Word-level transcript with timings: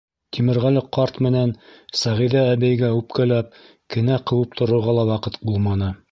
Тимерғәле 0.35 0.81
ҡарт 0.95 1.19
менән 1.25 1.51
Сәғиҙә 1.99 2.41
әбейгә 2.53 2.89
үпкәләп, 3.01 3.59
кенә 3.97 4.17
ҡыуып 4.31 4.57
торорға 4.63 4.97
ла 5.01 5.05
ваҡыт 5.11 5.37
булманы. 5.51 5.91